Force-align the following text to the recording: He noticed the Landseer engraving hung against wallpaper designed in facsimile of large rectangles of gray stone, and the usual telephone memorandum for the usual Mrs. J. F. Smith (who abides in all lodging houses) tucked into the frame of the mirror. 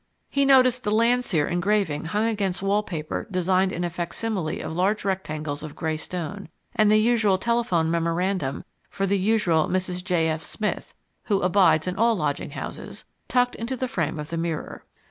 He 0.31 0.45
noticed 0.45 0.83
the 0.83 0.89
Landseer 0.89 1.45
engraving 1.47 2.05
hung 2.05 2.25
against 2.25 2.63
wallpaper 2.63 3.27
designed 3.29 3.71
in 3.71 3.87
facsimile 3.87 4.59
of 4.59 4.75
large 4.75 5.05
rectangles 5.05 5.61
of 5.61 5.75
gray 5.75 5.95
stone, 5.95 6.49
and 6.75 6.89
the 6.89 6.97
usual 6.97 7.37
telephone 7.37 7.91
memorandum 7.91 8.65
for 8.89 9.05
the 9.05 9.19
usual 9.19 9.67
Mrs. 9.67 10.03
J. 10.03 10.27
F. 10.29 10.41
Smith 10.41 10.95
(who 11.25 11.41
abides 11.41 11.85
in 11.85 11.97
all 11.97 12.15
lodging 12.15 12.49
houses) 12.49 13.05
tucked 13.27 13.53
into 13.53 13.77
the 13.77 13.87
frame 13.87 14.17
of 14.17 14.31
the 14.31 14.37
mirror. 14.37 14.85